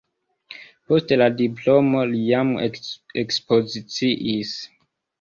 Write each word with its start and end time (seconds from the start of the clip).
Post 0.91 1.13
la 1.23 1.27
diplomo 1.41 2.03
li 2.15 2.23
jam 2.33 2.57
ekspoziciis. 2.73 4.61